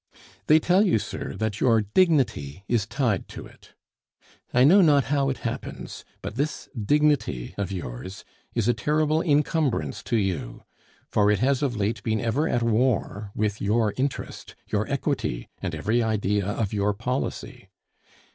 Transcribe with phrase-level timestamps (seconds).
[0.47, 3.75] They tell you, sir, that your dignity is tied to it.
[4.51, 8.25] I know not how it happens, but this dignity of yours
[8.55, 10.63] is a terrible incumbrance to you;
[11.07, 15.75] for it has of late been ever at war with your interest, your equity, and
[15.75, 17.69] every idea of your policy.